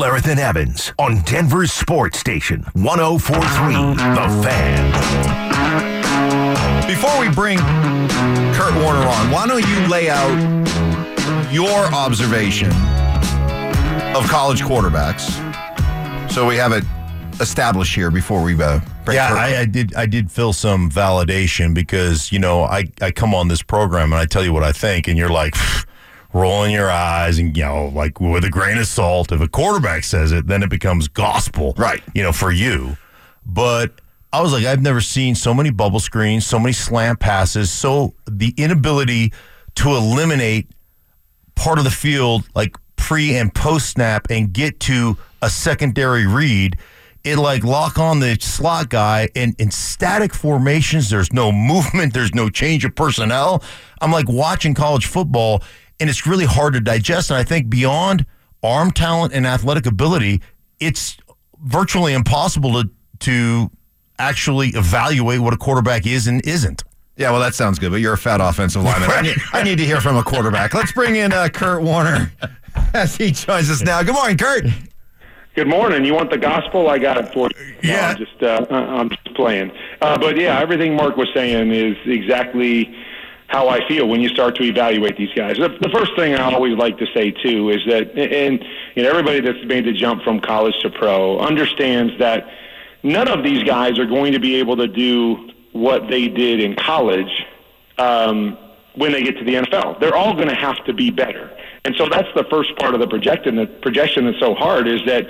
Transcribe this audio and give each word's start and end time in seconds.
Schlereth 0.00 0.28
and 0.28 0.40
Evans 0.40 0.94
on 0.98 1.20
Denver's 1.24 1.70
Sports 1.70 2.18
Station 2.18 2.64
1043 2.72 3.74
The 4.14 4.42
Fan. 4.42 4.92
Before 6.86 7.20
we 7.20 7.28
bring 7.28 7.58
Kurt 7.58 8.74
Warner 8.82 9.06
on, 9.06 9.30
why 9.30 9.46
don't 9.46 9.60
you 9.68 9.88
lay 9.88 10.08
out 10.08 11.52
your 11.52 11.84
observation 11.92 12.70
of 14.16 14.26
college 14.26 14.62
quarterbacks 14.62 15.28
so 16.32 16.46
we 16.46 16.56
have 16.56 16.72
it 16.72 16.84
established 17.38 17.94
here 17.94 18.10
before 18.10 18.42
we 18.42 18.54
uh, 18.54 18.80
Yeah, 19.06 19.34
I, 19.34 19.58
I 19.58 19.64
did. 19.66 19.94
I 19.94 20.06
did 20.06 20.30
feel 20.30 20.54
some 20.54 20.88
validation 20.90 21.74
because 21.74 22.32
you 22.32 22.38
know 22.38 22.62
I 22.62 22.86
I 23.02 23.10
come 23.10 23.34
on 23.34 23.48
this 23.48 23.60
program 23.60 24.14
and 24.14 24.20
I 24.22 24.24
tell 24.24 24.44
you 24.44 24.54
what 24.54 24.64
I 24.64 24.72
think, 24.72 25.08
and 25.08 25.18
you're 25.18 25.28
like 25.28 25.56
rolling 26.32 26.72
your 26.72 26.90
eyes 26.90 27.38
and 27.38 27.56
you 27.56 27.64
know 27.64 27.90
like 27.94 28.20
with 28.20 28.44
a 28.44 28.50
grain 28.50 28.78
of 28.78 28.86
salt. 28.86 29.32
If 29.32 29.40
a 29.40 29.48
quarterback 29.48 30.04
says 30.04 30.32
it, 30.32 30.46
then 30.46 30.62
it 30.62 30.70
becomes 30.70 31.08
gospel, 31.08 31.74
Right. 31.76 32.02
You 32.14 32.22
know, 32.22 32.32
for 32.32 32.52
you. 32.52 32.96
But 33.44 34.00
I 34.32 34.42
was 34.42 34.52
like, 34.52 34.64
I've 34.64 34.82
never 34.82 35.00
seen 35.00 35.34
so 35.34 35.52
many 35.52 35.70
bubble 35.70 35.98
screens, 35.98 36.46
so 36.46 36.58
many 36.58 36.72
slant 36.72 37.18
passes, 37.18 37.70
so 37.72 38.14
the 38.30 38.54
inability 38.56 39.32
to 39.76 39.88
eliminate 39.90 40.68
part 41.54 41.78
of 41.78 41.84
the 41.84 41.90
field 41.90 42.48
like 42.54 42.76
pre 42.96 43.36
and 43.36 43.54
post 43.54 43.90
snap 43.90 44.26
and 44.30 44.52
get 44.52 44.80
to 44.80 45.16
a 45.42 45.50
secondary 45.50 46.26
read 46.26 46.76
it 47.22 47.36
like 47.36 47.62
lock 47.64 47.98
on 47.98 48.20
the 48.20 48.36
slot 48.40 48.88
guy 48.88 49.28
and 49.36 49.54
in 49.58 49.70
static 49.70 50.32
formations 50.34 51.10
there's 51.10 51.32
no 51.32 51.52
movement 51.52 52.14
there's 52.14 52.34
no 52.34 52.48
change 52.48 52.84
of 52.84 52.94
personnel 52.94 53.62
i'm 54.00 54.10
like 54.10 54.28
watching 54.28 54.72
college 54.72 55.06
football 55.06 55.62
and 56.00 56.10
it's 56.10 56.26
really 56.26 56.46
hard 56.46 56.72
to 56.74 56.80
digest 56.80 57.30
and 57.30 57.38
i 57.38 57.44
think 57.44 57.68
beyond 57.70 58.24
arm 58.62 58.90
talent 58.90 59.32
and 59.32 59.46
athletic 59.46 59.86
ability 59.86 60.40
it's 60.80 61.16
virtually 61.62 62.12
impossible 62.12 62.82
to 62.82 62.90
to 63.18 63.70
actually 64.18 64.68
evaluate 64.70 65.40
what 65.40 65.52
a 65.52 65.56
quarterback 65.56 66.06
is 66.06 66.26
and 66.26 66.44
isn't 66.46 66.82
Yeah, 67.16 67.30
well, 67.32 67.40
that 67.40 67.54
sounds 67.54 67.78
good, 67.78 67.90
but 67.90 68.00
you're 68.00 68.14
a 68.14 68.18
fat 68.18 68.40
offensive 68.40 68.82
lineman. 68.82 69.10
I 69.10 69.20
need, 69.20 69.36
I 69.52 69.62
need 69.62 69.76
to 69.78 69.84
hear 69.84 70.00
from 70.00 70.16
a 70.16 70.22
quarterback. 70.22 70.72
Let's 70.72 70.92
bring 70.92 71.16
in 71.16 71.32
uh, 71.34 71.48
Kurt 71.52 71.82
Warner 71.82 72.32
as 72.94 73.16
he 73.16 73.30
joins 73.30 73.68
us 73.70 73.82
now. 73.82 74.02
Good 74.02 74.14
morning, 74.14 74.38
Kurt. 74.38 74.64
Good 75.54 75.68
morning. 75.68 76.04
You 76.06 76.14
want 76.14 76.30
the 76.30 76.38
gospel? 76.38 76.88
I 76.88 76.98
got 76.98 77.18
it 77.18 77.32
for 77.32 77.48
you. 77.58 77.74
No, 77.82 77.90
Yeah. 77.90 78.08
I'm 78.10 78.16
just 78.16 78.42
uh, 78.42 78.66
I'm 78.70 79.08
just 79.10 79.34
playing. 79.34 79.70
Uh, 80.00 80.16
but 80.16 80.36
yeah, 80.38 80.60
everything 80.60 80.94
Mark 80.94 81.16
was 81.16 81.28
saying 81.34 81.72
is 81.72 81.96
exactly 82.06 82.94
how 83.50 83.68
I 83.68 83.86
feel 83.88 84.06
when 84.06 84.20
you 84.20 84.28
start 84.28 84.54
to 84.56 84.62
evaluate 84.62 85.16
these 85.16 85.32
guys. 85.34 85.56
The, 85.56 85.68
the 85.80 85.90
first 85.92 86.14
thing 86.14 86.34
I 86.34 86.52
always 86.52 86.76
like 86.76 86.98
to 86.98 87.06
say 87.12 87.32
too 87.32 87.70
is 87.70 87.80
that, 87.88 88.16
and 88.16 88.64
you 88.94 89.02
know, 89.02 89.10
everybody 89.10 89.40
that's 89.40 89.64
made 89.66 89.86
the 89.86 89.92
jump 89.92 90.22
from 90.22 90.38
college 90.40 90.78
to 90.82 90.90
pro 90.90 91.36
understands 91.40 92.16
that 92.20 92.48
none 93.02 93.26
of 93.26 93.42
these 93.42 93.64
guys 93.64 93.98
are 93.98 94.06
going 94.06 94.32
to 94.34 94.38
be 94.38 94.54
able 94.54 94.76
to 94.76 94.86
do 94.86 95.50
what 95.72 96.08
they 96.08 96.28
did 96.28 96.60
in 96.60 96.76
college 96.76 97.44
um, 97.98 98.56
when 98.94 99.10
they 99.10 99.24
get 99.24 99.36
to 99.38 99.44
the 99.44 99.54
NFL. 99.54 99.98
They're 99.98 100.14
all 100.14 100.34
going 100.34 100.48
to 100.48 100.54
have 100.54 100.84
to 100.84 100.92
be 100.92 101.10
better. 101.10 101.50
And 101.84 101.96
so 101.96 102.08
that's 102.08 102.28
the 102.36 102.44
first 102.44 102.76
part 102.78 102.94
of 102.94 103.00
the 103.00 103.08
projection. 103.08 103.56
The 103.56 103.66
projection 103.66 104.26
that's 104.26 104.38
so 104.38 104.54
hard 104.54 104.86
is 104.86 105.04
that 105.06 105.26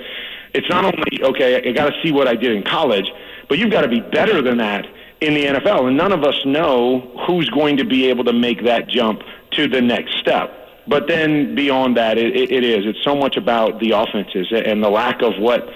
it's 0.53 0.69
not 0.69 0.85
only, 0.85 1.23
okay, 1.23 1.67
I 1.67 1.71
got 1.71 1.89
to 1.89 2.01
see 2.03 2.11
what 2.11 2.27
I 2.27 2.35
did 2.35 2.51
in 2.51 2.61
college, 2.61 3.11
but 3.49 3.57
you've 3.57 3.71
got 3.71 3.81
to 3.81 3.87
be 3.87 3.99
better 3.99 4.43
than 4.43 4.59
that 4.59 4.85
in 5.21 5.35
the 5.35 5.45
NFL. 5.45 5.87
And 5.87 5.95
none 5.95 6.11
of 6.11 6.23
us 6.23 6.35
know 6.45 7.01
who's 7.25 7.49
going 7.49 7.77
to 7.77 7.85
be 7.85 8.09
able 8.09 8.23
to 8.25 8.33
make 8.33 8.63
that 8.65 8.87
jump 8.87 9.21
to 9.51 9.67
the 9.67 9.81
next 9.81 10.17
step. 10.17 10.57
But 10.87 11.07
then 11.07 11.55
beyond 11.55 11.95
that, 11.97 12.17
it, 12.17 12.35
it 12.35 12.63
is. 12.63 12.85
It's 12.85 13.03
so 13.03 13.15
much 13.15 13.37
about 13.37 13.79
the 13.79 13.91
offenses 13.91 14.47
and 14.51 14.83
the 14.83 14.89
lack 14.89 15.21
of 15.21 15.37
what 15.37 15.69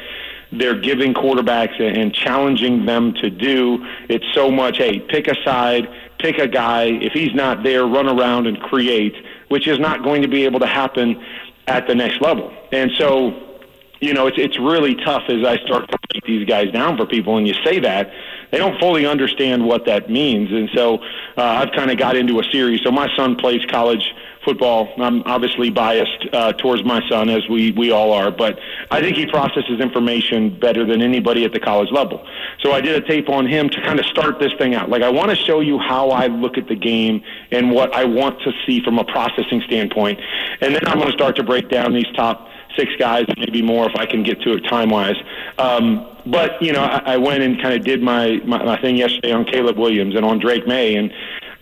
they're 0.51 0.79
giving 0.79 1.13
quarterbacks 1.13 1.79
and 1.79 2.13
challenging 2.13 2.85
them 2.85 3.13
to 3.15 3.29
do. 3.29 3.85
It's 4.09 4.25
so 4.33 4.49
much, 4.49 4.77
hey, 4.77 4.99
pick 4.99 5.27
a 5.27 5.35
side, 5.43 5.87
pick 6.19 6.39
a 6.39 6.47
guy. 6.47 6.85
If 6.85 7.13
he's 7.13 7.33
not 7.35 7.63
there, 7.63 7.85
run 7.85 8.07
around 8.07 8.47
and 8.47 8.59
create, 8.59 9.15
which 9.49 9.67
is 9.67 9.79
not 9.79 10.03
going 10.03 10.21
to 10.23 10.27
be 10.27 10.45
able 10.45 10.59
to 10.59 10.67
happen 10.67 11.23
at 11.67 11.87
the 11.87 11.95
next 11.95 12.21
level. 12.21 12.51
And 12.71 12.91
so, 12.97 13.59
you 14.01 14.13
know, 14.13 14.27
it's 14.27 14.37
it's 14.37 14.59
really 14.59 14.95
tough 14.95 15.23
as 15.29 15.45
I 15.45 15.57
start 15.65 15.89
to 15.91 15.97
break 16.19 16.39
these 16.39 16.47
guys 16.47 16.71
down 16.71 16.97
for 16.97 17.05
people, 17.05 17.37
and 17.37 17.47
you 17.47 17.53
say 17.63 17.79
that 17.79 18.11
they 18.51 18.57
don't 18.57 18.79
fully 18.79 19.05
understand 19.05 19.65
what 19.65 19.85
that 19.85 20.09
means. 20.09 20.51
And 20.51 20.69
so, 20.73 20.97
uh, 21.37 21.41
I've 21.41 21.71
kind 21.71 21.91
of 21.91 21.97
got 21.97 22.15
into 22.15 22.39
a 22.39 22.43
series. 22.51 22.81
So 22.83 22.91
my 22.91 23.09
son 23.15 23.35
plays 23.35 23.61
college 23.69 24.13
football. 24.45 24.93
I'm 24.97 25.23
obviously 25.23 25.71
biased 25.71 26.27
uh, 26.31 26.53
towards 26.53 26.83
my 26.85 27.01
son, 27.09 27.29
as 27.29 27.49
we 27.49 27.71
we 27.71 27.91
all 27.91 28.13
are, 28.13 28.31
but 28.31 28.59
I 28.91 29.01
think 29.01 29.17
he 29.17 29.25
processes 29.25 29.81
information 29.81 30.57
better 30.57 30.85
than 30.85 31.01
anybody 31.01 31.43
at 31.43 31.51
the 31.51 31.59
college 31.59 31.91
level. 31.91 32.25
So 32.61 32.71
I 32.71 32.79
did 32.79 33.03
a 33.03 33.05
tape 33.05 33.27
on 33.27 33.47
him 33.47 33.69
to 33.69 33.81
kind 33.81 33.99
of 33.99 34.05
start 34.05 34.39
this 34.39 34.53
thing 34.57 34.75
out. 34.75 34.89
Like 34.89 35.01
I 35.01 35.09
want 35.09 35.31
to 35.31 35.35
show 35.35 35.59
you 35.59 35.79
how 35.79 36.11
I 36.11 36.27
look 36.27 36.57
at 36.57 36.67
the 36.67 36.75
game 36.75 37.23
and 37.51 37.71
what 37.71 37.93
I 37.93 38.05
want 38.05 38.39
to 38.41 38.51
see 38.65 38.81
from 38.83 38.99
a 38.99 39.03
processing 39.03 39.61
standpoint, 39.65 40.19
and 40.61 40.75
then 40.75 40.87
I'm 40.87 40.99
going 40.99 41.11
to 41.11 41.17
start 41.17 41.35
to 41.37 41.43
break 41.43 41.69
down 41.69 41.93
these 41.93 42.09
top 42.15 42.47
six 42.75 42.91
guys, 42.97 43.25
maybe 43.37 43.61
more 43.61 43.89
if 43.89 43.95
I 43.95 44.05
can 44.05 44.23
get 44.23 44.41
to 44.41 44.53
it 44.53 44.61
time 44.61 44.89
wise. 44.89 45.15
Um, 45.57 46.07
but 46.25 46.61
you 46.61 46.73
know, 46.73 46.81
I, 46.81 47.13
I 47.13 47.17
went 47.17 47.43
and 47.43 47.61
kind 47.61 47.73
of 47.73 47.83
did 47.83 48.01
my, 48.01 48.37
my 48.45 48.63
my 48.63 48.81
thing 48.81 48.97
yesterday 48.97 49.31
on 49.31 49.45
Caleb 49.45 49.77
Williams 49.77 50.15
and 50.15 50.25
on 50.25 50.39
Drake 50.39 50.67
Maye, 50.67 50.95
and 50.95 51.11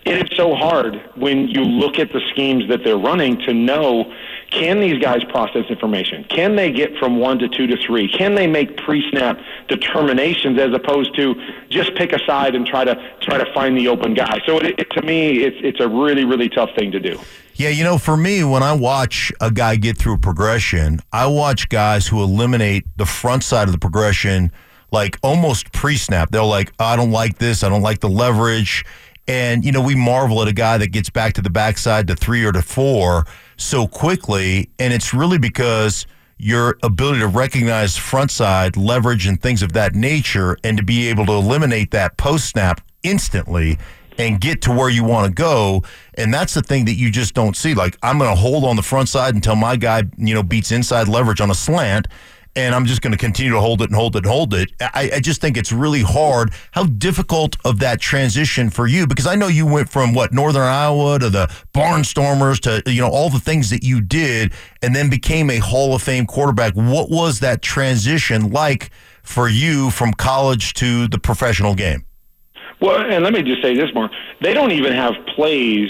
it 0.06 0.32
is 0.32 0.38
so 0.38 0.54
hard 0.54 1.02
when 1.16 1.48
you 1.48 1.64
look 1.64 1.98
at 1.98 2.12
the 2.12 2.22
schemes 2.32 2.68
that 2.70 2.84
they're 2.84 2.98
running 2.98 3.38
to 3.42 3.54
know 3.54 4.14
can 4.54 4.80
these 4.80 5.02
guys 5.02 5.24
process 5.26 5.66
information? 5.70 6.24
Can 6.26 6.56
they 6.56 6.72
get 6.72 6.96
from 6.98 7.20
one 7.20 7.40
to 7.40 7.50
two 7.50 7.68
to 7.68 7.78
three? 7.78 8.08
Can 8.08 8.36
they 8.36 8.48
make 8.48 8.78
pre-snap 8.78 9.40
determinations 9.68 10.60
as 10.60 10.74
opposed 10.74 11.16
to 11.16 11.36
just 11.70 11.96
pick 11.96 12.14
a 12.14 12.20
side 12.26 12.56
and 12.56 12.66
try 12.66 12.84
to 12.84 12.96
try 13.22 13.38
to 13.38 13.52
find 13.54 13.78
the 13.78 13.88
open 13.88 14.14
guy? 14.14 14.40
So 14.46 14.60
it, 14.60 14.80
it, 14.80 14.90
to 14.92 15.02
me, 15.02 15.44
it's 15.44 15.58
it's 15.62 15.80
a 15.80 15.88
really 15.88 16.24
really 16.24 16.50
tough 16.50 16.70
thing 16.76 16.92
to 16.92 17.00
do. 17.00 17.20
Yeah, 17.56 17.70
you 17.70 17.84
know, 17.84 17.98
for 17.98 18.18
me, 18.18 18.44
when 18.44 18.64
I 18.64 18.74
watch 18.74 19.32
a 19.40 19.52
guy 19.52 19.76
get 19.76 19.98
through 19.98 20.16
a 20.16 20.20
progression, 20.20 21.00
I 21.12 21.28
watch 21.28 21.70
guys 21.70 22.08
who 22.08 22.24
eliminate 22.24 22.86
the 22.98 23.06
front 23.06 23.44
side 23.44 23.68
of 23.68 23.74
the 23.74 23.80
progression 23.80 24.52
like 24.92 25.18
almost 25.24 25.72
pre 25.72 25.98
snap. 25.98 26.32
They're 26.32 26.44
like, 26.44 26.72
oh, 26.80 26.86
I 26.86 26.96
don't 26.96 27.12
like 27.12 27.40
this. 27.40 27.64
I 27.64 27.70
don't 27.70 27.82
like 27.82 28.00
the 28.00 28.10
leverage. 28.10 28.86
And, 29.28 29.64
you 29.64 29.72
know, 29.72 29.82
we 29.82 29.96
marvel 29.96 30.42
at 30.42 30.48
a 30.48 30.54
guy 30.54 30.78
that 30.78 30.92
gets 30.92 31.10
back 31.10 31.34
to 31.34 31.42
the 31.42 31.50
backside 31.50 32.08
to 32.08 32.16
three 32.16 32.44
or 32.44 32.52
to 32.52 32.62
four 32.62 33.26
so 33.58 33.88
quickly. 33.88 34.70
And 34.80 34.94
it's 34.94 35.14
really 35.14 35.38
because 35.38 36.06
your 36.38 36.78
ability 36.84 37.20
to 37.20 37.28
recognize 37.28 37.96
front 37.96 38.32
side 38.32 38.76
leverage 38.76 39.26
and 39.28 39.42
things 39.42 39.62
of 39.62 39.72
that 39.74 39.96
nature 39.96 40.58
and 40.64 40.78
to 40.78 40.84
be 40.84 41.08
able 41.08 41.26
to 41.26 41.32
eliminate 41.32 41.92
that 41.92 42.18
post 42.18 42.50
snap 42.50 42.82
instantly 43.04 43.78
and 44.18 44.42
get 44.42 44.62
to 44.62 44.72
where 44.72 44.90
you 44.90 45.04
want 45.04 45.28
to 45.28 45.34
go. 45.34 45.82
And 46.16 46.34
that's 46.34 46.54
the 46.54 46.62
thing 46.62 46.86
that 46.86 46.96
you 46.96 47.10
just 47.12 47.34
don't 47.34 47.56
see. 47.56 47.74
Like, 47.74 47.98
I'm 48.04 48.18
going 48.18 48.30
to 48.30 48.36
hold 48.36 48.64
on 48.64 48.76
the 48.76 48.84
front 48.84 49.10
side 49.10 49.36
until 49.36 49.56
my 49.56 49.76
guy, 49.76 50.04
you 50.18 50.34
know, 50.34 50.44
beats 50.44 50.72
inside 50.72 51.08
leverage 51.08 51.42
on 51.42 51.50
a 51.50 51.56
slant. 51.56 52.08
And 52.56 52.76
I'm 52.76 52.86
just 52.86 53.02
going 53.02 53.12
to 53.12 53.18
continue 53.18 53.52
to 53.54 53.60
hold 53.60 53.82
it 53.82 53.86
and 53.86 53.96
hold 53.96 54.16
it 54.16 54.20
and 54.20 54.28
hold 54.28 54.54
it. 54.54 54.72
I, 54.80 55.12
I 55.16 55.20
just 55.20 55.42
think 55.42 55.58
it's 55.58 55.72
really 55.72 56.04
hard. 56.04 56.54
How 56.72 56.84
difficult 56.84 57.58
of 57.66 57.80
that 57.80 58.00
transition 58.00 58.70
for 58.70 58.86
you? 58.86 59.08
Because 59.08 59.26
I 59.26 59.36
know 59.36 59.48
you 59.48 59.66
went 59.66 59.90
from 59.90 60.14
what 60.14 60.34
Northern 60.34 60.62
Iowa 60.62 61.18
to 61.20 61.30
the 61.30 61.48
Barnstormers 61.74 62.60
to 62.62 62.92
you 62.92 63.02
know 63.02 63.10
all 63.10 63.30
the 63.30 63.40
things 63.40 63.72
that 63.72 63.84
you 63.84 64.02
did, 64.02 64.54
and 64.82 64.96
then 64.96 65.10
became 65.10 65.50
a 65.50 65.58
Hall 65.58 65.96
of 65.96 66.04
Fame 66.04 66.28
quarterback. 66.28 66.74
What 66.74 67.10
was 67.10 67.40
that 67.40 67.62
transition 67.62 68.52
like 68.52 68.92
for 69.24 69.50
you 69.50 69.90
from 69.90 70.14
college 70.14 70.74
to 70.76 71.08
the 71.08 71.18
professional 71.18 71.74
game? 71.74 72.06
Well, 72.82 73.00
and 73.00 73.24
let 73.24 73.34
me 73.34 73.42
just 73.42 73.62
say 73.62 73.76
this, 73.76 73.94
Mark. 73.94 74.12
They 74.42 74.54
don't 74.54 74.72
even 74.72 74.94
have 74.94 75.14
plays 75.36 75.90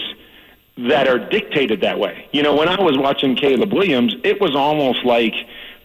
that 0.77 1.07
are 1.07 1.19
dictated 1.19 1.81
that 1.81 1.99
way. 1.99 2.29
You 2.31 2.43
know, 2.43 2.55
when 2.55 2.67
I 2.67 2.79
was 2.81 2.97
watching 2.97 3.35
Caleb 3.35 3.73
Williams, 3.73 4.15
it 4.23 4.41
was 4.41 4.55
almost 4.55 5.03
like 5.03 5.33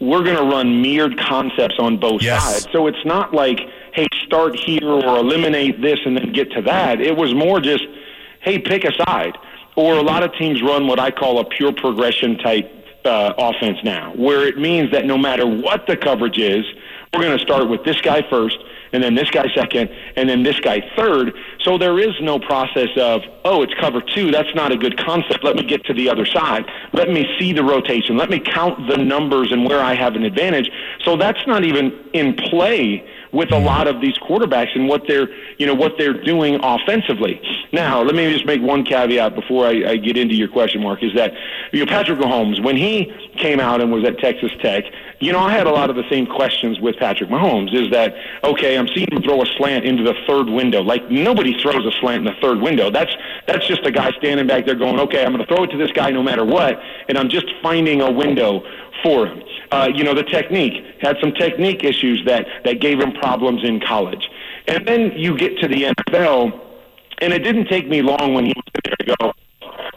we're 0.00 0.22
going 0.22 0.36
to 0.36 0.42
run 0.44 0.80
mirrored 0.80 1.18
concepts 1.18 1.76
on 1.78 1.96
both 1.98 2.22
Yes. 2.22 2.42
sides. 2.44 2.68
So 2.72 2.86
it's 2.86 3.04
not 3.04 3.34
like, 3.34 3.60
hey, 3.92 4.06
start 4.24 4.56
here 4.56 4.84
or 4.88 5.16
eliminate 5.18 5.80
this 5.80 5.98
and 6.04 6.16
then 6.16 6.32
get 6.32 6.52
to 6.52 6.62
that. 6.62 7.00
It 7.00 7.16
was 7.16 7.34
more 7.34 7.60
just, 7.60 7.84
hey, 8.40 8.58
pick 8.58 8.84
a 8.84 8.92
side. 9.04 9.36
Or 9.76 9.94
a 9.96 10.02
lot 10.02 10.22
of 10.22 10.32
teams 10.34 10.62
run 10.62 10.86
what 10.86 10.98
I 11.00 11.10
call 11.10 11.38
a 11.40 11.44
pure 11.44 11.72
progression 11.72 12.38
type 12.38 12.70
uh, 13.04 13.32
offense 13.38 13.78
now, 13.84 14.12
where 14.16 14.46
it 14.46 14.58
means 14.58 14.90
that 14.92 15.04
no 15.04 15.16
matter 15.16 15.46
what 15.46 15.86
the 15.86 15.96
coverage 15.96 16.38
is, 16.38 16.64
we're 17.14 17.22
going 17.22 17.36
to 17.38 17.44
start 17.44 17.68
with 17.68 17.84
this 17.84 18.00
guy 18.00 18.22
first, 18.28 18.58
and 18.92 19.02
then 19.02 19.14
this 19.14 19.30
guy 19.30 19.46
second, 19.54 19.90
and 20.16 20.28
then 20.28 20.42
this 20.42 20.58
guy 20.60 20.80
third. 20.96 21.34
So 21.60 21.78
there 21.78 21.98
is 21.98 22.14
no 22.20 22.38
process 22.38 22.88
of, 22.96 23.22
oh, 23.44 23.62
it's 23.62 23.74
cover 23.74 24.00
two. 24.00 24.30
That's 24.30 24.54
not 24.54 24.72
a 24.72 24.76
good 24.76 24.98
concept. 24.98 25.44
Let 25.44 25.56
me 25.56 25.64
get 25.64 25.84
to 25.86 25.94
the 25.94 26.08
other 26.08 26.26
side. 26.26 26.64
Let 26.92 27.08
me 27.10 27.26
see 27.38 27.52
the 27.52 27.64
rotation. 27.64 28.16
Let 28.16 28.30
me 28.30 28.40
count 28.40 28.88
the 28.88 28.96
numbers 28.96 29.52
and 29.52 29.66
where 29.68 29.80
I 29.80 29.94
have 29.94 30.14
an 30.16 30.24
advantage. 30.24 30.70
So 31.04 31.16
that's 31.16 31.46
not 31.46 31.64
even 31.64 31.92
in 32.12 32.34
play 32.34 33.06
with 33.32 33.52
a 33.52 33.58
lot 33.58 33.86
of 33.86 34.00
these 34.00 34.16
quarterbacks 34.18 34.74
and 34.74 34.88
what 34.88 35.02
they're 35.06 35.28
you 35.58 35.66
know 35.66 35.74
what 35.74 35.92
they're 35.98 36.22
doing 36.22 36.58
offensively. 36.62 37.40
Now, 37.72 38.02
let 38.02 38.14
me 38.14 38.32
just 38.32 38.46
make 38.46 38.62
one 38.62 38.84
caveat 38.84 39.34
before 39.34 39.66
I, 39.66 39.90
I 39.90 39.96
get 39.96 40.16
into 40.16 40.34
your 40.34 40.48
question, 40.48 40.82
Mark. 40.82 41.02
Is 41.02 41.14
that 41.14 41.32
you 41.72 41.84
know 41.84 41.86
Patrick 41.86 42.18
Mahomes 42.18 42.62
when 42.62 42.76
he 42.76 43.12
came 43.36 43.60
out 43.60 43.80
and 43.80 43.92
was 43.92 44.04
at 44.04 44.18
Texas 44.18 44.50
Tech, 44.60 44.84
you 45.20 45.32
know 45.32 45.40
I 45.40 45.52
had 45.52 45.66
a 45.66 45.70
lot 45.70 45.90
of 45.90 45.96
the 45.96 46.08
same 46.08 46.26
questions 46.26 46.80
with 46.80 46.96
Patrick 46.96 47.30
Mahomes. 47.30 47.74
Is 47.74 47.90
that 47.90 48.14
okay? 48.44 48.78
I'm 48.78 48.88
seeing 48.88 49.08
him 49.10 49.22
throw 49.22 49.42
a 49.42 49.46
slant 49.56 49.84
into 49.84 50.02
the 50.02 50.14
third 50.26 50.48
window. 50.48 50.82
Like 50.82 51.10
nobody 51.10 51.60
throws 51.60 51.84
a 51.86 51.92
slant 52.00 52.26
in 52.26 52.34
the 52.34 52.40
third 52.40 52.60
window. 52.60 52.90
That's 52.90 53.12
that's 53.46 53.66
just 53.66 53.84
a 53.84 53.90
guy 53.90 54.12
standing 54.12 54.46
back 54.46 54.66
there 54.66 54.74
going, 54.74 54.98
okay, 55.00 55.24
I'm 55.24 55.32
going 55.32 55.46
to 55.46 55.54
throw 55.54 55.64
it 55.64 55.68
to 55.68 55.76
this 55.76 55.92
guy 55.92 56.10
no 56.10 56.22
matter 56.22 56.44
what, 56.44 56.80
and 57.08 57.18
I'm 57.18 57.28
just 57.28 57.46
finding 57.62 58.00
a 58.00 58.10
window 58.10 58.62
for 59.02 59.26
him. 59.26 59.42
Uh, 59.70 59.88
you 59.94 60.04
know, 60.04 60.14
the 60.14 60.24
technique 60.24 60.84
had 61.00 61.16
some 61.20 61.32
technique 61.32 61.84
issues 61.84 62.24
that 62.26 62.46
that 62.64 62.80
gave 62.80 63.00
him 63.00 63.12
problems 63.12 63.64
in 63.64 63.80
college, 63.80 64.28
and 64.66 64.86
then 64.86 65.12
you 65.12 65.36
get 65.36 65.58
to 65.58 65.68
the 65.68 65.84
NFL, 65.84 66.58
and 67.20 67.32
it 67.32 67.40
didn't 67.40 67.66
take 67.66 67.88
me 67.88 68.02
long 68.02 68.34
when 68.34 68.46
he 68.46 68.54
was 68.56 68.64
there 68.84 68.96
to 68.96 69.16
go, 69.16 69.32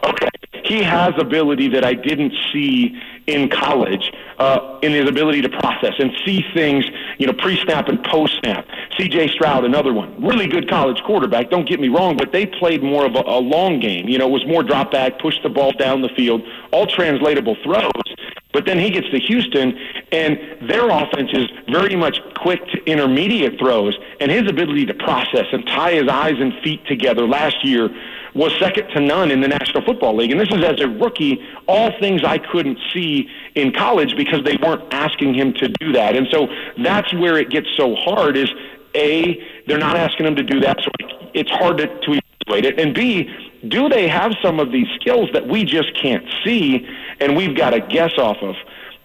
okay, 0.04 0.28
he 0.64 0.82
has 0.82 1.12
ability 1.18 1.68
that 1.68 1.84
I 1.84 1.94
didn't 1.94 2.32
see 2.52 3.00
in 3.26 3.48
college 3.48 4.12
uh, 4.38 4.78
in 4.82 4.92
his 4.92 5.08
ability 5.08 5.42
to 5.42 5.48
process 5.48 5.94
and 5.98 6.10
see 6.24 6.44
things, 6.54 6.84
you 7.18 7.26
know, 7.26 7.32
pre-snap 7.32 7.88
and 7.88 8.02
post-snap. 8.04 8.66
C.J. 8.98 9.28
Stroud, 9.28 9.64
another 9.64 9.92
one, 9.92 10.20
really 10.22 10.46
good 10.46 10.68
college 10.68 11.00
quarterback. 11.04 11.50
Don't 11.50 11.68
get 11.68 11.80
me 11.80 11.88
wrong, 11.88 12.16
but 12.16 12.32
they 12.32 12.46
played 12.46 12.82
more 12.82 13.06
of 13.06 13.14
a, 13.14 13.22
a 13.26 13.38
long 13.38 13.80
game. 13.80 14.08
You 14.08 14.18
know, 14.18 14.26
it 14.26 14.32
was 14.32 14.46
more 14.46 14.62
drop 14.62 14.90
back, 14.90 15.18
push 15.20 15.40
the 15.42 15.48
ball 15.48 15.72
down 15.72 16.02
the 16.02 16.08
field, 16.10 16.42
all 16.72 16.86
translatable 16.86 17.56
throws. 17.62 18.11
But 18.52 18.66
then 18.66 18.78
he 18.78 18.90
gets 18.90 19.08
to 19.10 19.18
Houston, 19.18 19.78
and 20.12 20.38
their 20.68 20.88
offense 20.90 21.30
is 21.32 21.48
very 21.70 21.96
much 21.96 22.18
quick 22.36 22.60
to 22.68 22.84
intermediate 22.84 23.58
throws, 23.58 23.96
and 24.20 24.30
his 24.30 24.48
ability 24.48 24.86
to 24.86 24.94
process 24.94 25.46
and 25.52 25.66
tie 25.66 25.92
his 25.92 26.08
eyes 26.08 26.34
and 26.38 26.52
feet 26.62 26.84
together 26.86 27.26
last 27.26 27.64
year 27.64 27.88
was 28.34 28.52
second 28.58 28.88
to 28.88 29.00
none 29.00 29.30
in 29.30 29.40
the 29.40 29.48
National 29.48 29.84
Football 29.84 30.16
League. 30.16 30.30
And 30.30 30.40
this 30.40 30.48
is 30.50 30.64
as 30.64 30.80
a 30.80 30.88
rookie, 30.88 31.42
all 31.66 31.90
things 31.98 32.22
I 32.24 32.38
couldn't 32.38 32.78
see 32.92 33.28
in 33.54 33.72
college 33.72 34.16
because 34.16 34.42
they 34.44 34.56
weren't 34.62 34.92
asking 34.92 35.34
him 35.34 35.52
to 35.54 35.68
do 35.68 35.92
that. 35.92 36.16
And 36.16 36.28
so 36.30 36.48
that's 36.82 37.12
where 37.14 37.38
it 37.38 37.50
gets 37.50 37.68
so 37.76 37.94
hard 37.94 38.36
is 38.36 38.50
A, 38.94 39.42
they're 39.66 39.78
not 39.78 39.96
asking 39.96 40.26
him 40.26 40.36
to 40.36 40.42
do 40.42 40.60
that, 40.60 40.78
so 40.82 40.90
it's 41.34 41.50
hard 41.50 41.78
to, 41.78 41.86
to 41.86 42.20
evaluate 42.46 42.64
it. 42.64 42.80
And 42.80 42.94
B, 42.94 43.30
do 43.68 43.88
they 43.88 44.08
have 44.08 44.32
some 44.42 44.58
of 44.58 44.72
these 44.72 44.88
skills 45.00 45.30
that 45.32 45.46
we 45.46 45.64
just 45.64 45.94
can't 45.94 46.26
see 46.44 46.86
and 47.20 47.36
we've 47.36 47.56
got 47.56 47.70
to 47.70 47.80
guess 47.80 48.12
off 48.18 48.38
of? 48.42 48.56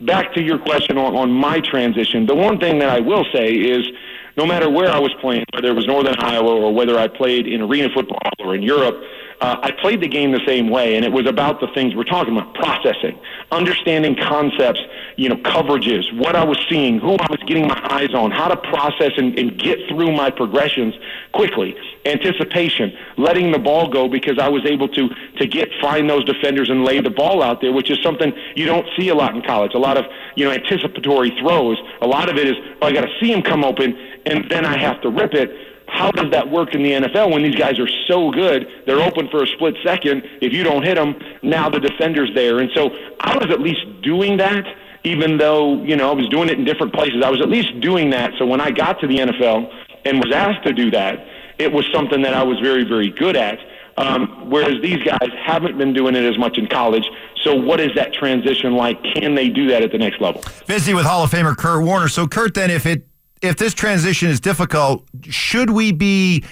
Back 0.02 0.34
to 0.34 0.42
your 0.42 0.60
question 0.60 0.98
on, 0.98 1.16
on 1.16 1.32
my 1.32 1.60
transition, 1.60 2.26
the 2.26 2.36
one 2.36 2.60
thing 2.60 2.80
that 2.80 2.90
I 2.90 3.00
will 3.00 3.26
say 3.34 3.52
is 3.52 3.88
no 4.36 4.46
matter 4.46 4.70
where 4.70 4.90
I 4.90 5.00
was 5.00 5.14
playing, 5.20 5.46
whether 5.54 5.70
it 5.70 5.76
was 5.76 5.88
Northern 5.88 6.16
Iowa 6.20 6.56
or 6.56 6.74
whether 6.74 6.98
I 7.00 7.08
played 7.08 7.48
in 7.48 7.62
arena 7.62 7.90
football 7.94 8.20
or 8.40 8.56
in 8.56 8.62
Europe, 8.62 9.04
uh, 9.40 9.58
I 9.62 9.72
played 9.72 10.02
the 10.02 10.08
game 10.08 10.32
the 10.32 10.46
same 10.48 10.70
way, 10.70 10.96
and 10.96 11.06
it 11.06 11.12
was 11.12 11.28
about 11.28 11.60
the 11.60 11.68
things 11.68 11.96
we're 11.96 12.06
talking 12.06 12.36
about: 12.36 12.56
processing, 12.56 13.20
understanding 13.52 14.16
concepts, 14.16 14.82
you 15.16 15.30
know, 15.30 15.36
coverages, 15.36 16.12
what 16.18 16.36
I 16.36 16.44
was 16.44 16.58
seeing, 16.68 16.98
who 17.00 17.12
I 17.14 17.28
was 17.30 17.40
getting 17.46 17.68
my 17.68 17.80
eyes 17.92 18.16
on, 18.16 18.32
how 18.32 18.48
to 18.48 18.58
process 18.58 19.12
and, 19.16 19.38
and 19.38 19.58
get 19.58 19.78
through 19.88 20.12
my 20.12 20.32
progressions 20.32 20.96
quickly, 21.34 21.76
anticipation, 22.06 22.92
letting 23.18 23.52
the 23.52 23.60
ball 23.60 23.90
go 23.90 24.10
because 24.10 24.40
I 24.40 24.50
was 24.50 24.66
able 24.66 24.88
to 24.90 25.10
to 25.10 25.46
get 25.46 25.70
find 25.80 26.10
those 26.10 26.26
defenders 26.26 26.72
and 26.72 26.84
lay 26.84 27.00
the 27.00 27.12
ball 27.12 27.44
out 27.44 27.62
there, 27.62 27.72
which 27.72 27.92
is 27.92 28.00
something 28.02 28.34
you 28.56 28.66
don't 28.66 28.88
see 28.98 29.10
a 29.10 29.16
lot 29.16 29.36
in 29.36 29.44
college. 29.44 29.76
A 29.76 29.80
lot 29.80 29.98
of 29.98 30.06
you 30.36 30.46
know 30.46 30.52
anticipatory 30.52 31.30
throws. 31.40 31.78
A 32.02 32.08
lot 32.08 32.28
of 32.28 32.38
it 32.38 32.48
is 32.48 32.56
oh, 32.82 32.88
I 32.88 32.92
got 32.92 33.02
to 33.02 33.20
see 33.20 33.32
him 33.32 33.44
come 33.44 33.64
open, 33.64 33.96
and 34.26 34.50
then 34.50 34.66
I 34.66 34.78
have 34.78 35.00
to 35.02 35.10
rip 35.10 35.36
it 35.36 35.67
how 35.88 36.12
does 36.12 36.32
that 36.32 36.50
work 36.50 36.76
in 36.76 36.84
the 36.84 36.92
NFL 36.92 37.32
when 37.32 37.44
these 37.44 37.56
guys 37.56 37.80
are 37.80 37.88
so 38.08 38.30
good? 38.32 38.68
They're 38.86 39.02
open 39.02 39.30
for 39.30 39.44
a 39.44 39.48
split 39.48 39.76
second. 39.84 40.24
If 40.42 40.54
you 40.54 40.64
don't 40.64 40.84
hit 40.84 40.96
them, 40.96 41.16
now 41.42 41.70
the 41.70 41.80
defender's 41.80 42.34
there. 42.36 42.60
And 42.60 42.70
so 42.76 42.92
I 43.20 43.38
was 43.38 43.50
at 43.52 43.62
least 43.62 44.02
doing 44.02 44.38
that, 44.38 44.66
even 45.04 45.38
though, 45.38 45.82
you 45.84 45.96
know, 45.96 46.12
I 46.12 46.14
was 46.14 46.28
doing 46.28 46.50
it 46.50 46.58
in 46.60 46.66
different 46.66 46.94
places. 46.94 47.24
I 47.24 47.30
was 47.30 47.42
at 47.42 47.50
least 47.50 47.80
doing 47.80 48.10
that. 48.12 48.34
So 48.38 48.46
when 48.46 48.60
I 48.60 48.72
got 48.72 49.00
to 49.00 49.08
the 49.08 49.18
NFL 49.18 49.74
and 50.06 50.24
was 50.24 50.32
asked 50.34 50.66
to 50.68 50.74
do 50.74 50.92
that, 50.92 51.26
it 51.58 51.72
was 51.72 51.86
something 51.94 52.22
that 52.22 52.34
I 52.34 52.44
was 52.44 52.60
very, 52.60 52.84
very 52.84 53.10
good 53.10 53.36
at. 53.36 53.60
Um, 53.98 54.52
whereas 54.52 54.80
these 54.82 55.04
guys 55.04 55.32
haven't 55.44 55.78
been 55.78 55.92
doing 55.92 56.16
it 56.16 56.24
as 56.24 56.38
much 56.38 56.60
in 56.60 56.68
college. 56.68 57.06
So, 57.42 57.56
what 57.56 57.80
is 57.80 57.96
that 57.96 58.14
transition 58.14 58.76
like? 58.76 59.02
Can 59.16 59.34
they 59.34 59.50
do 59.50 59.68
that 59.70 59.82
at 59.82 59.92
the 59.92 59.98
next 59.98 60.22
level? 60.22 60.44
Busy 60.68 60.94
with 60.94 61.06
Hall 61.06 61.24
of 61.24 61.32
Famer 61.32 61.58
Kurt 61.58 61.84
Warner. 61.84 62.08
So, 62.08 62.28
Kurt, 62.28 62.54
then, 62.54 62.70
if 62.70 62.86
it 62.86 63.08
if 63.42 63.58
this 63.58 63.74
transition 63.74 64.30
is 64.30 64.40
difficult, 64.40 65.04
should 65.24 65.70
we 65.70 65.92
be 65.92 66.44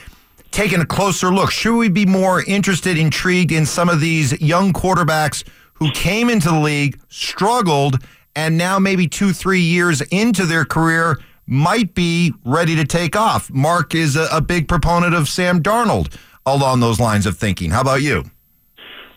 taking 0.52 0.82
a 0.82 0.86
closer 0.86 1.34
look? 1.34 1.52
Should 1.52 1.78
we 1.78 1.90
be 1.90 2.06
more 2.06 2.44
interested, 2.46 2.98
intrigued 2.98 3.52
in 3.52 3.66
some 3.66 3.90
of 3.90 4.00
these 4.00 4.40
young 4.42 4.74
quarterbacks 4.74 5.44
who 5.74 5.92
came 5.92 6.30
into 6.30 6.50
the 6.50 6.60
league, 6.60 7.00
struggled, 7.10 8.04
and 8.36 8.58
now 8.58 8.80
maybe 8.80 9.08
two, 9.08 9.34
three 9.34 9.62
years 9.62 10.02
into 10.12 10.46
their 10.46 10.66
career 10.66 11.20
might 11.48 11.94
be 11.94 12.34
ready 12.44 12.76
to 12.76 12.86
take 12.86 13.16
off? 13.16 13.52
Mark 13.52 13.94
is 13.94 14.16
a, 14.16 14.28
a 14.32 14.42
big 14.42 14.68
proponent 14.68 15.14
of 15.14 15.28
Sam 15.28 15.62
Darnold 15.62 16.16
along 16.46 16.80
those 16.80 17.00
lines 17.00 17.26
of 17.26 17.38
thinking. 17.38 17.72
How 17.72 17.82
about 17.82 18.02
you? 18.02 18.24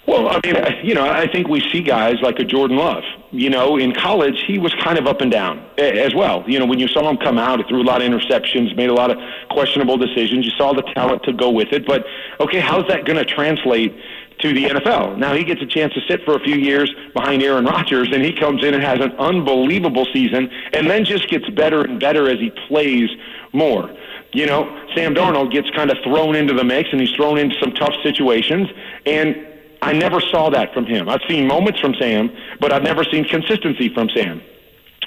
Well, 0.08 0.26
I 0.30 0.40
mean, 0.42 0.56
you 0.82 0.94
know, 0.94 1.06
I 1.06 1.30
think 1.30 1.48
we 1.48 1.60
see 1.70 1.82
guys 1.82 2.14
like 2.22 2.38
a 2.38 2.44
Jordan 2.44 2.78
Love. 2.78 3.04
You 3.30 3.50
know, 3.50 3.76
in 3.76 3.92
college, 3.92 4.42
he 4.46 4.58
was 4.58 4.72
kind 4.82 4.98
of 4.98 5.06
up 5.06 5.20
and 5.20 5.30
down 5.30 5.62
as 5.76 6.14
well. 6.14 6.42
You 6.46 6.58
know, 6.58 6.64
when 6.64 6.78
you 6.78 6.88
saw 6.88 7.10
him 7.10 7.18
come 7.18 7.36
out, 7.36 7.58
he 7.58 7.68
threw 7.68 7.82
a 7.82 7.84
lot 7.84 8.00
of 8.00 8.10
interceptions, 8.10 8.74
made 8.74 8.88
a 8.88 8.94
lot 8.94 9.10
of 9.10 9.18
questionable 9.50 9.98
decisions. 9.98 10.46
You 10.46 10.52
saw 10.52 10.72
the 10.72 10.80
talent 10.80 11.24
to 11.24 11.34
go 11.34 11.50
with 11.50 11.74
it. 11.74 11.86
But, 11.86 12.06
okay, 12.40 12.58
how's 12.58 12.88
that 12.88 13.04
going 13.04 13.18
to 13.18 13.24
translate 13.26 13.94
to 14.38 14.54
the 14.54 14.64
NFL. 14.64 15.18
Now 15.18 15.34
he 15.34 15.44
gets 15.44 15.60
a 15.60 15.66
chance 15.66 15.92
to 15.92 16.00
sit 16.08 16.24
for 16.24 16.36
a 16.36 16.40
few 16.40 16.56
years 16.56 16.90
behind 17.12 17.42
Aaron 17.42 17.66
Rodgers, 17.66 18.08
and 18.10 18.24
he 18.24 18.32
comes 18.32 18.64
in 18.64 18.72
and 18.72 18.82
has 18.82 19.00
an 19.00 19.12
unbelievable 19.18 20.06
season, 20.10 20.48
and 20.72 20.88
then 20.88 21.04
just 21.04 21.28
gets 21.28 21.50
better 21.50 21.82
and 21.82 22.00
better 22.00 22.30
as 22.30 22.38
he 22.38 22.50
plays 22.66 23.10
more. 23.52 23.94
You 24.32 24.46
know, 24.46 24.86
Sam 24.94 25.14
Darnold 25.14 25.52
gets 25.52 25.68
kind 25.70 25.90
of 25.90 25.98
thrown 26.02 26.34
into 26.34 26.54
the 26.54 26.64
mix, 26.64 26.88
and 26.92 27.00
he's 27.00 27.10
thrown 27.10 27.36
into 27.36 27.56
some 27.60 27.72
tough 27.72 27.94
situations, 28.02 28.68
and 29.04 29.44
I 29.82 29.92
never 29.92 30.20
saw 30.20 30.50
that 30.50 30.74
from 30.74 30.86
him. 30.86 31.08
I've 31.08 31.22
seen 31.28 31.46
moments 31.46 31.80
from 31.80 31.94
Sam, 31.94 32.30
but 32.60 32.72
I've 32.72 32.82
never 32.82 33.04
seen 33.04 33.24
consistency 33.24 33.92
from 33.92 34.08
Sam. 34.10 34.42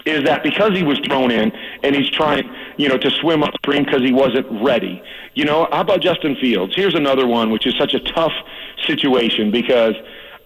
Is 0.06 0.23
that 0.23 0.44
because 0.44 0.75
he 0.75 0.83
was 0.83 0.97
thrown 1.00 1.29
in 1.29 1.51
and 1.83 1.95
he's 1.95 2.09
trying, 2.09 2.50
you 2.77 2.89
know, 2.89 2.97
to 2.97 3.12
swim 3.12 3.44
upstream 3.44 3.83
because 3.83 4.01
he 4.01 4.12
wasn't 4.12 4.47
ready? 4.63 5.01
You 5.35 5.45
know, 5.45 5.68
how 5.71 5.81
about 5.81 6.01
Justin 6.01 6.35
Fields? 6.38 6.73
Here's 6.75 6.95
another 6.95 7.27
one, 7.27 7.51
which 7.51 7.68
is 7.68 7.75
such 7.77 7.94
a 7.94 8.00
tough 8.00 8.33
situation 8.88 9.51
because 9.51 9.94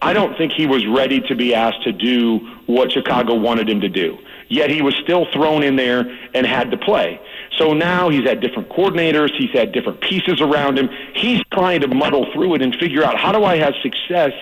I 0.02 0.14
don't 0.14 0.38
think 0.38 0.52
he 0.52 0.68
was 0.68 0.86
ready 0.86 1.22
to 1.22 1.36
be 1.36 1.56
asked 1.56 1.84
to 1.84 1.92
do 1.92 2.40
what 2.66 2.92
Chicago 2.92 3.36
wanted 3.36 3.70
him 3.70 3.80
to 3.82 3.90
do. 3.90 4.18
Yet 4.50 4.70
he 4.70 4.82
was 4.82 4.96
still 5.04 5.26
thrown 5.32 5.64
in 5.64 5.78
there 5.78 6.02
and 6.34 6.46
had 6.46 6.70
to 6.72 6.78
play. 6.78 7.20
So 7.58 7.74
now 7.74 8.10
he's 8.10 8.28
had 8.28 8.42
different 8.42 8.70
coordinators, 8.70 9.32
he's 9.38 9.52
had 9.52 9.72
different 9.72 10.02
pieces 10.02 10.42
around 10.42 10.78
him. 10.78 10.90
He's 11.14 11.42
trying 11.54 11.82
to 11.82 11.88
muddle 11.88 12.32
through 12.34 12.56
it 12.56 12.62
and 12.62 12.76
figure 12.76 13.04
out 13.04 13.18
how 13.18 13.32
do 13.32 13.44
I 13.44 13.58
have 13.58 13.74
success 13.82 14.34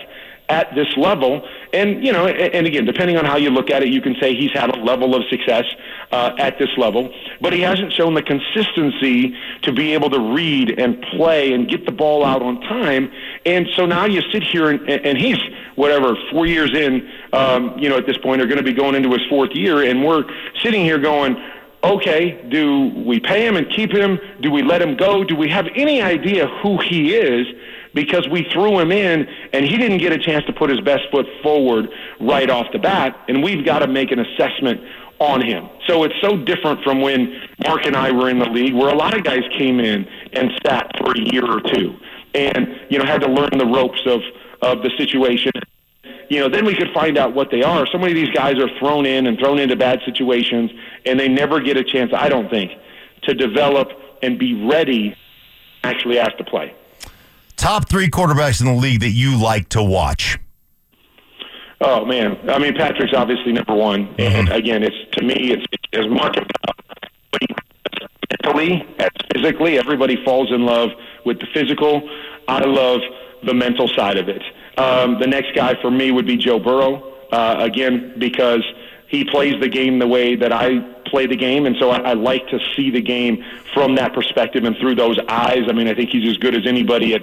at 0.48 0.74
this 0.74 0.94
level. 0.96 1.46
And, 1.72 2.04
you 2.04 2.12
know, 2.12 2.26
and 2.26 2.66
again, 2.66 2.84
depending 2.84 3.16
on 3.16 3.24
how 3.24 3.36
you 3.36 3.50
look 3.50 3.70
at 3.70 3.82
it, 3.82 3.88
you 3.88 4.00
can 4.00 4.14
say 4.20 4.34
he's 4.34 4.52
had 4.52 4.74
a 4.76 4.78
level 4.78 5.14
of 5.14 5.24
success 5.28 5.64
uh, 6.12 6.34
at 6.38 6.58
this 6.58 6.68
level, 6.76 7.12
but 7.40 7.52
he 7.52 7.60
hasn't 7.60 7.92
shown 7.92 8.14
the 8.14 8.22
consistency 8.22 9.34
to 9.62 9.72
be 9.72 9.94
able 9.94 10.10
to 10.10 10.20
read 10.34 10.78
and 10.78 11.00
play 11.02 11.52
and 11.52 11.68
get 11.68 11.86
the 11.86 11.92
ball 11.92 12.24
out 12.24 12.42
on 12.42 12.60
time. 12.60 13.10
And 13.46 13.66
so 13.74 13.86
now 13.86 14.04
you 14.04 14.20
sit 14.30 14.42
here 14.42 14.70
and, 14.70 14.88
and 14.88 15.16
he's, 15.16 15.38
whatever, 15.76 16.14
four 16.30 16.46
years 16.46 16.74
in, 16.74 17.10
um, 17.32 17.78
you 17.78 17.88
know, 17.88 17.96
at 17.96 18.06
this 18.06 18.18
point, 18.18 18.42
are 18.42 18.46
going 18.46 18.58
to 18.58 18.62
be 18.62 18.74
going 18.74 18.94
into 18.94 19.10
his 19.10 19.22
fourth 19.28 19.52
year, 19.54 19.82
and 19.82 20.04
we're 20.04 20.24
sitting 20.62 20.84
here 20.84 20.98
going, 20.98 21.36
okay, 21.84 22.42
do 22.48 22.88
we 23.04 23.20
pay 23.20 23.46
him 23.46 23.56
and 23.56 23.68
keep 23.70 23.92
him? 23.92 24.18
Do 24.40 24.50
we 24.50 24.62
let 24.62 24.80
him 24.80 24.96
go? 24.96 25.22
Do 25.22 25.36
we 25.36 25.48
have 25.50 25.68
any 25.74 26.00
idea 26.00 26.48
who 26.62 26.78
he 26.78 27.14
is? 27.14 27.46
Because 27.92 28.26
we 28.28 28.44
threw 28.52 28.78
him 28.80 28.90
in 28.90 29.28
and 29.52 29.64
he 29.64 29.76
didn't 29.76 29.98
get 29.98 30.12
a 30.12 30.18
chance 30.18 30.44
to 30.46 30.52
put 30.52 30.70
his 30.70 30.80
best 30.80 31.04
foot 31.10 31.26
forward 31.42 31.88
right 32.20 32.50
off 32.50 32.66
the 32.72 32.78
bat, 32.78 33.16
and 33.28 33.42
we've 33.42 33.64
got 33.64 33.80
to 33.80 33.86
make 33.86 34.10
an 34.10 34.18
assessment 34.18 34.80
on 35.20 35.40
him. 35.40 35.68
So 35.86 36.02
it's 36.04 36.14
so 36.20 36.36
different 36.36 36.82
from 36.82 37.00
when 37.00 37.40
Mark 37.64 37.86
and 37.86 37.94
I 37.94 38.10
were 38.10 38.28
in 38.30 38.38
the 38.38 38.48
league, 38.48 38.74
where 38.74 38.88
a 38.88 38.96
lot 38.96 39.16
of 39.16 39.22
guys 39.22 39.42
came 39.56 39.78
in 39.78 40.08
and 40.32 40.50
sat 40.66 40.90
for 40.98 41.12
a 41.12 41.20
year 41.20 41.44
or 41.44 41.60
two, 41.60 41.96
and 42.34 42.80
you 42.88 42.98
know 42.98 43.04
had 43.04 43.20
to 43.20 43.28
learn 43.28 43.56
the 43.56 43.66
ropes 43.66 44.00
of 44.06 44.22
of 44.60 44.82
the 44.82 44.90
situation 44.96 45.52
you 46.28 46.40
know, 46.40 46.48
then 46.48 46.64
we 46.64 46.74
could 46.74 46.92
find 46.92 47.18
out 47.18 47.34
what 47.34 47.50
they 47.50 47.62
are. 47.62 47.86
So 47.86 47.98
many 47.98 48.12
of 48.12 48.16
these 48.16 48.34
guys 48.34 48.58
are 48.58 48.68
thrown 48.78 49.06
in 49.06 49.26
and 49.26 49.38
thrown 49.38 49.58
into 49.58 49.76
bad 49.76 50.00
situations, 50.04 50.70
and 51.06 51.18
they 51.18 51.28
never 51.28 51.60
get 51.60 51.76
a 51.76 51.84
chance, 51.84 52.12
I 52.14 52.28
don't 52.28 52.48
think, 52.48 52.72
to 53.22 53.34
develop 53.34 53.88
and 54.22 54.38
be 54.38 54.66
ready 54.66 55.16
actually 55.82 56.18
asked 56.18 56.38
to 56.38 56.44
play. 56.44 56.74
Top 57.56 57.88
three 57.88 58.08
quarterbacks 58.08 58.60
in 58.60 58.66
the 58.66 58.74
league 58.74 59.00
that 59.00 59.10
you 59.10 59.40
like 59.40 59.68
to 59.70 59.82
watch. 59.82 60.38
Oh 61.80 62.04
man, 62.04 62.38
I 62.48 62.58
mean 62.58 62.74
Patrick's 62.74 63.12
obviously 63.14 63.52
number 63.52 63.74
one, 63.74 64.06
mm-hmm. 64.14 64.22
and 64.22 64.48
again, 64.50 64.82
it's 64.82 64.96
to 65.12 65.24
me, 65.24 65.52
it's, 65.52 65.64
it's 65.70 65.84
as 65.92 66.08
Mark. 66.08 66.34
mentally 68.30 68.86
as 68.98 69.10
physically. 69.34 69.78
Everybody 69.78 70.22
falls 70.24 70.50
in 70.50 70.64
love 70.64 70.90
with 71.24 71.40
the 71.40 71.46
physical. 71.52 72.08
I 72.48 72.64
love 72.64 73.00
the 73.44 73.54
mental 73.54 73.88
side 73.88 74.16
of 74.16 74.28
it. 74.28 74.42
Um, 74.78 75.18
the 75.20 75.26
next 75.26 75.54
guy 75.54 75.74
for 75.80 75.90
me 75.90 76.10
would 76.10 76.26
be 76.26 76.36
Joe 76.36 76.58
Burrow. 76.58 77.12
Uh, 77.30 77.56
again, 77.58 78.14
because 78.18 78.62
he 79.08 79.24
plays 79.24 79.60
the 79.60 79.68
game 79.68 79.98
the 79.98 80.06
way 80.06 80.36
that 80.36 80.52
I 80.52 80.93
play 81.14 81.26
the 81.26 81.36
game, 81.36 81.64
and 81.64 81.76
so 81.78 81.90
I, 81.90 81.98
I 82.10 82.12
like 82.14 82.48
to 82.48 82.58
see 82.74 82.90
the 82.90 83.00
game 83.00 83.44
from 83.72 83.94
that 83.94 84.12
perspective 84.12 84.64
and 84.64 84.76
through 84.78 84.96
those 84.96 85.16
eyes. 85.28 85.62
I 85.68 85.72
mean, 85.72 85.86
I 85.86 85.94
think 85.94 86.10
he's 86.10 86.28
as 86.28 86.36
good 86.38 86.56
as 86.56 86.66
anybody 86.66 87.14
at 87.14 87.22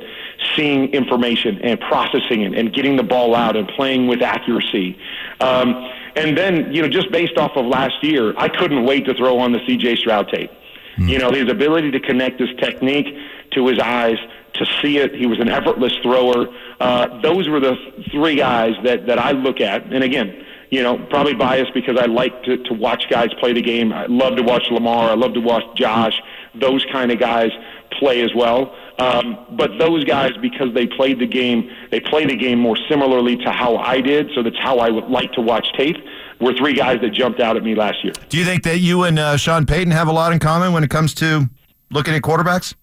seeing 0.55 0.93
information 0.93 1.59
and 1.61 1.77
processing 1.77 2.43
it 2.43 2.57
and 2.57 2.73
getting 2.73 2.95
the 2.95 3.03
ball 3.03 3.35
out 3.35 3.57
and 3.57 3.67
playing 3.67 4.07
with 4.07 4.21
accuracy. 4.21 4.97
Um, 5.41 5.91
and 6.15 6.37
then, 6.37 6.73
you 6.73 6.81
know, 6.81 6.87
just 6.87 7.11
based 7.11 7.37
off 7.37 7.51
of 7.57 7.65
last 7.65 8.01
year, 8.01 8.33
I 8.37 8.47
couldn't 8.47 8.85
wait 8.85 9.05
to 9.07 9.13
throw 9.13 9.39
on 9.39 9.51
the 9.51 9.59
C.J. 9.67 9.97
Stroud 9.97 10.29
tape. 10.29 10.51
You 10.97 11.17
know, 11.19 11.31
his 11.31 11.49
ability 11.49 11.91
to 11.91 11.99
connect 11.99 12.39
his 12.39 12.49
technique 12.59 13.07
to 13.51 13.67
his 13.67 13.79
eyes, 13.79 14.17
to 14.53 14.65
see 14.81 14.99
it. 14.99 15.15
He 15.15 15.25
was 15.25 15.39
an 15.39 15.49
effortless 15.49 15.93
thrower. 16.03 16.47
Uh, 16.79 17.19
those 17.21 17.49
were 17.49 17.59
the 17.59 17.75
three 18.11 18.35
guys 18.35 18.75
that, 18.83 19.07
that 19.07 19.19
I 19.19 19.31
look 19.31 19.61
at. 19.61 19.83
And 19.85 20.03
again, 20.03 20.45
you 20.71 20.81
know, 20.81 20.97
probably 21.09 21.33
biased 21.33 21.73
because 21.73 21.97
I 21.97 22.05
like 22.05 22.43
to, 22.43 22.57
to 22.57 22.73
watch 22.73 23.03
guys 23.09 23.27
play 23.39 23.51
the 23.51 23.61
game. 23.61 23.91
I 23.91 24.05
love 24.05 24.37
to 24.37 24.41
watch 24.41 24.63
Lamar. 24.71 25.09
I 25.09 25.15
love 25.15 25.33
to 25.33 25.41
watch 25.41 25.63
Josh. 25.75 26.13
Those 26.55 26.85
kind 26.91 27.11
of 27.11 27.19
guys 27.19 27.51
play 27.99 28.21
as 28.21 28.33
well. 28.33 28.73
Um, 28.97 29.45
but 29.51 29.77
those 29.77 30.05
guys, 30.05 30.31
because 30.41 30.73
they 30.73 30.87
played 30.87 31.19
the 31.19 31.27
game, 31.27 31.69
they 31.91 31.99
play 31.99 32.25
the 32.25 32.37
game 32.37 32.57
more 32.57 32.77
similarly 32.89 33.35
to 33.37 33.51
how 33.51 33.75
I 33.77 33.99
did. 33.99 34.31
So 34.33 34.43
that's 34.43 34.57
how 34.57 34.77
I 34.77 34.89
would 34.89 35.09
like 35.09 35.33
to 35.33 35.41
watch 35.41 35.67
tape. 35.77 35.97
Were 36.39 36.53
three 36.53 36.73
guys 36.73 37.01
that 37.01 37.11
jumped 37.11 37.39
out 37.39 37.57
at 37.57 37.63
me 37.63 37.75
last 37.75 38.03
year. 38.03 38.13
Do 38.29 38.37
you 38.37 38.45
think 38.45 38.63
that 38.63 38.79
you 38.79 39.03
and 39.03 39.19
uh, 39.19 39.37
Sean 39.37 39.65
Payton 39.65 39.91
have 39.91 40.07
a 40.07 40.11
lot 40.11 40.31
in 40.31 40.39
common 40.39 40.73
when 40.73 40.83
it 40.83 40.89
comes 40.89 41.13
to 41.15 41.49
looking 41.91 42.15
at 42.15 42.21
quarterbacks? 42.21 42.73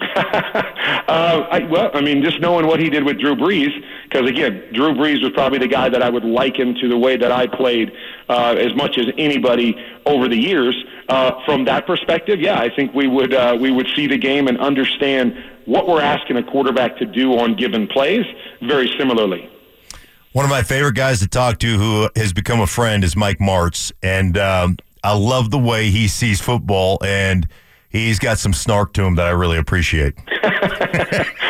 uh, 0.00 1.46
I, 1.50 1.66
well, 1.70 1.90
I 1.94 2.00
mean, 2.00 2.22
just 2.24 2.40
knowing 2.40 2.66
what 2.66 2.80
he 2.80 2.88
did 2.88 3.04
with 3.04 3.18
Drew 3.18 3.36
Brees, 3.36 3.70
because 4.12 4.28
again, 4.28 4.62
Drew 4.72 4.92
Brees 4.92 5.22
was 5.22 5.32
probably 5.32 5.58
the 5.58 5.68
guy 5.68 5.88
that 5.88 6.02
I 6.02 6.10
would 6.10 6.24
liken 6.24 6.74
to 6.74 6.88
the 6.88 6.98
way 6.98 7.16
that 7.16 7.32
I 7.32 7.46
played 7.46 7.92
uh, 8.28 8.56
as 8.58 8.74
much 8.74 8.98
as 8.98 9.06
anybody 9.16 9.74
over 10.04 10.28
the 10.28 10.36
years. 10.36 10.74
Uh, 11.08 11.42
from 11.44 11.64
that 11.64 11.86
perspective, 11.86 12.40
yeah, 12.40 12.58
I 12.60 12.68
think 12.74 12.94
we 12.94 13.06
would 13.06 13.32
uh, 13.32 13.56
we 13.58 13.70
would 13.70 13.88
see 13.96 14.06
the 14.06 14.18
game 14.18 14.48
and 14.48 14.58
understand 14.58 15.34
what 15.64 15.88
we're 15.88 16.02
asking 16.02 16.36
a 16.36 16.42
quarterback 16.42 16.98
to 16.98 17.06
do 17.06 17.38
on 17.38 17.54
given 17.56 17.86
plays 17.86 18.26
very 18.60 18.92
similarly. 18.98 19.48
One 20.32 20.44
of 20.44 20.50
my 20.50 20.62
favorite 20.62 20.94
guys 20.94 21.20
to 21.20 21.28
talk 21.28 21.58
to 21.60 21.78
who 21.78 22.08
has 22.16 22.32
become 22.32 22.60
a 22.60 22.66
friend 22.66 23.04
is 23.04 23.16
Mike 23.16 23.38
Martz. 23.38 23.92
And 24.02 24.36
um, 24.38 24.78
I 25.04 25.16
love 25.16 25.50
the 25.50 25.58
way 25.58 25.90
he 25.90 26.08
sees 26.08 26.40
football, 26.40 26.98
and 27.04 27.46
he's 27.92 28.18
got 28.18 28.38
some 28.38 28.52
snark 28.52 28.92
to 28.94 29.02
him 29.02 29.14
that 29.16 29.26
I 29.26 29.30
really 29.30 29.58
appreciate. 29.58 30.14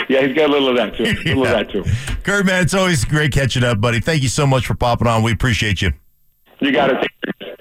yeah, 0.09 0.27
he's 0.27 0.35
got 0.37 0.49
a 0.49 0.53
little 0.53 0.69
of 0.69 0.77
that 0.77 0.97
too. 0.97 1.05
A 1.05 1.07
little 1.07 1.45
yeah. 1.45 1.61
of 1.61 1.67
that 1.67 1.71
too. 1.71 1.85
Kurt, 2.23 2.45
man, 2.45 2.63
it's 2.63 2.75
always 2.75 3.05
great 3.05 3.33
catching 3.33 3.65
up, 3.65 3.81
buddy. 3.81 4.01
Thank 4.01 4.23
you 4.23 4.29
so 4.29 4.47
much 4.47 4.67
for 4.67 4.75
popping 4.75 5.07
on. 5.07 5.23
We 5.23 5.33
appreciate 5.33 5.81
you. 5.81 5.93
You 6.61 6.73
got 6.73 6.91
it. 6.91 7.09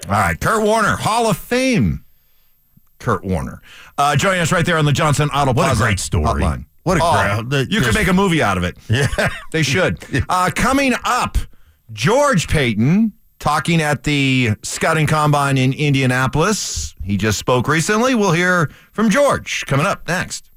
All 0.06 0.12
right, 0.12 0.38
Kurt 0.38 0.62
Warner, 0.62 0.96
Hall 0.96 1.28
of 1.28 1.36
Fame. 1.36 2.04
Kurt 2.98 3.24
Warner. 3.24 3.60
Uh, 3.98 4.16
joining 4.16 4.40
us 4.40 4.52
right 4.52 4.64
there 4.64 4.78
on 4.78 4.84
the 4.84 4.92
Johnson 4.92 5.28
Auto 5.30 5.52
What 5.52 5.74
a 5.74 5.76
great 5.76 5.98
story. 5.98 6.42
Hotline. 6.42 6.66
What 6.84 6.98
a 6.98 7.00
oh, 7.02 7.42
great. 7.42 7.70
You 7.70 7.80
could 7.80 7.94
make 7.94 8.08
a 8.08 8.12
movie 8.12 8.42
out 8.42 8.58
of 8.58 8.64
it. 8.64 8.76
Yeah. 8.88 9.08
They 9.50 9.62
should. 9.62 9.98
Uh, 10.28 10.50
coming 10.54 10.94
up, 11.04 11.36
George 11.92 12.48
Paton 12.48 13.12
talking 13.42 13.82
at 13.82 14.04
the 14.04 14.50
scouting 14.62 15.04
combine 15.04 15.58
in 15.58 15.72
Indianapolis. 15.72 16.94
He 17.02 17.16
just 17.16 17.40
spoke 17.40 17.66
recently. 17.66 18.14
We'll 18.14 18.30
hear 18.30 18.70
from 18.92 19.10
George 19.10 19.66
coming 19.66 19.84
up 19.84 20.06
next. 20.06 20.48